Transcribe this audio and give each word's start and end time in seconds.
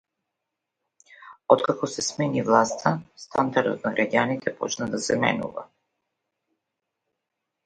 Откако 1.55 1.89
се 1.95 2.03
смени 2.05 2.43
власта 2.47 2.93
стандардот 3.25 3.85
на 3.89 3.93
граѓаните 4.01 4.55
почна 4.63 4.89
да 4.95 5.03
се 5.09 5.19
менува. 5.27 5.69